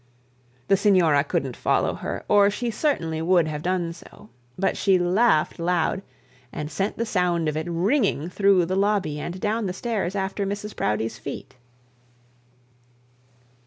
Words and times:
The 0.67 0.77
signora 0.77 1.23
couldn't 1.23 1.55
follow 1.55 1.93
her, 1.93 2.25
or 2.27 2.49
she 2.49 2.71
certainly 2.71 3.21
would 3.21 3.47
have 3.47 3.61
done 3.61 3.93
so. 3.93 4.29
But 4.57 4.75
she 4.75 4.97
laughed 4.97 5.59
loud, 5.59 6.01
and 6.51 6.71
sent 6.71 6.97
the 6.97 7.05
sound 7.05 7.47
of 7.47 7.55
it 7.55 7.67
ringing 7.69 8.27
through 8.27 8.65
the 8.65 8.75
lobby 8.75 9.19
and 9.19 9.39
down 9.39 9.67
the 9.67 9.73
stairs 9.73 10.15
after 10.15 10.43
Mrs 10.43 10.75
Proudie's 10.75 11.19
feet. 11.19 11.53